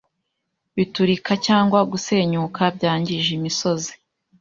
[0.75, 3.93] biturika cyangwa gusenyuka byangije imisozi